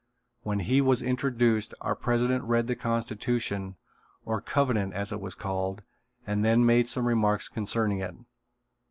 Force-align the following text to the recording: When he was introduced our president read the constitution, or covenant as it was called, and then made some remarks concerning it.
When 0.41 0.61
he 0.61 0.81
was 0.81 1.03
introduced 1.03 1.75
our 1.79 1.95
president 1.95 2.43
read 2.45 2.65
the 2.65 2.75
constitution, 2.75 3.75
or 4.25 4.41
covenant 4.41 4.95
as 4.95 5.11
it 5.11 5.21
was 5.21 5.35
called, 5.35 5.83
and 6.25 6.43
then 6.43 6.65
made 6.65 6.89
some 6.89 7.05
remarks 7.05 7.47
concerning 7.47 7.99
it. 7.99 8.15